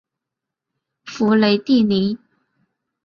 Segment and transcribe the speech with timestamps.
[1.05, 2.17] 弗雷蒂尼。